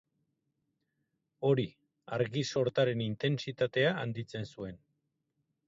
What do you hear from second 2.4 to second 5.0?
sortaren intentsitatea handitzen zuen.